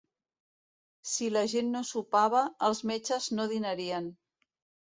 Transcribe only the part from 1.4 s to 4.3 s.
gent no sopava, els metges no dinarien.